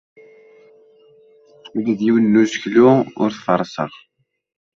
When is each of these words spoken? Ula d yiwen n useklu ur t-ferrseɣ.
Ula 1.75 1.93
d 1.99 1.99
yiwen 2.05 2.25
n 2.37 2.39
useklu 2.41 2.87
ur 3.21 3.29
t-ferrseɣ. 3.31 3.91